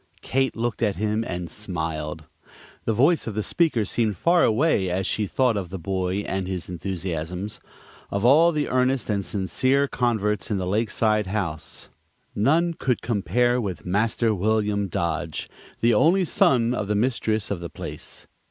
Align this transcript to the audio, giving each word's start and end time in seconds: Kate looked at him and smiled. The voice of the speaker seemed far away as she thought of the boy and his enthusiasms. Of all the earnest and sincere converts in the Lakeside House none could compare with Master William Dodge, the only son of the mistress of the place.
Kate 0.23 0.55
looked 0.55 0.81
at 0.81 0.95
him 0.95 1.23
and 1.23 1.47
smiled. 1.47 2.23
The 2.85 2.91
voice 2.93 3.27
of 3.27 3.35
the 3.35 3.43
speaker 3.43 3.85
seemed 3.85 4.17
far 4.17 4.43
away 4.43 4.89
as 4.89 5.05
she 5.05 5.27
thought 5.27 5.55
of 5.55 5.69
the 5.69 5.77
boy 5.77 6.21
and 6.21 6.47
his 6.47 6.67
enthusiasms. 6.67 7.59
Of 8.09 8.25
all 8.25 8.51
the 8.51 8.67
earnest 8.67 9.11
and 9.11 9.23
sincere 9.23 9.87
converts 9.87 10.49
in 10.49 10.57
the 10.57 10.65
Lakeside 10.65 11.27
House 11.27 11.89
none 12.33 12.73
could 12.73 13.03
compare 13.03 13.61
with 13.61 13.85
Master 13.85 14.33
William 14.33 14.87
Dodge, 14.87 15.47
the 15.81 15.93
only 15.93 16.25
son 16.25 16.73
of 16.73 16.87
the 16.87 16.95
mistress 16.95 17.51
of 17.51 17.59
the 17.59 17.69
place. 17.69 18.25